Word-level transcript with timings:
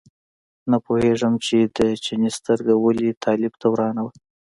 نه 0.69 0.77
پوهېږم 0.85 1.33
چې 1.45 1.57
د 1.77 1.79
چیني 2.03 2.29
سترګه 2.37 2.73
ولې 2.83 3.09
طالب 3.23 3.53
ته 3.61 3.67
ورانه 3.73 4.01
وه. 4.05 4.13